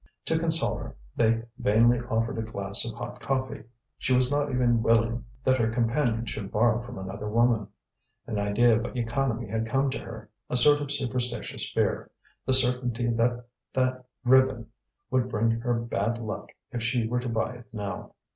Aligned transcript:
To 0.25 0.39
console 0.39 0.77
her 0.77 0.95
they 1.15 1.43
vainly 1.59 1.99
offered 1.99 2.39
a 2.39 2.41
glass 2.41 2.83
of 2.85 2.95
hot 2.97 3.19
coffee. 3.19 3.65
She 3.99 4.15
was 4.15 4.31
not 4.31 4.49
even 4.49 4.81
willing 4.81 5.25
that 5.43 5.59
her 5.59 5.69
companion 5.69 6.25
should 6.25 6.51
borrow 6.51 6.81
from 6.83 6.97
another 6.97 7.29
woman. 7.29 7.67
An 8.25 8.39
idea 8.39 8.79
of 8.79 8.97
economy 8.97 9.47
had 9.47 9.67
come 9.69 9.91
to 9.91 9.99
her, 9.99 10.31
a 10.49 10.55
sort 10.55 10.81
of 10.81 10.91
superstitious 10.91 11.69
fear, 11.69 12.09
the 12.47 12.53
certainty 12.55 13.09
that 13.11 13.45
that 13.73 14.03
ribbon 14.25 14.71
would 15.11 15.29
bring 15.29 15.51
her 15.51 15.75
bad 15.75 16.17
luck 16.17 16.51
if 16.71 16.81
she 16.81 17.07
were 17.07 17.19
to 17.19 17.29
buy 17.29 17.57
it 17.57 17.65
now. 17.71 18.13